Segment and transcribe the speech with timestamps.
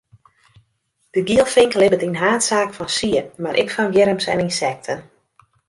[1.15, 4.99] De gielfink libbet yn haadsaak fan sied, mar ek fan wjirms en ynsekten.